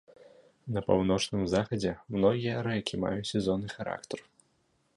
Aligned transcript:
На 0.77 0.81
паўночным 0.87 1.43
захадзе 1.53 1.91
многія 2.15 2.63
рэкі 2.69 3.01
маюць 3.05 3.31
сезонны 3.33 3.69
характар. 3.77 4.19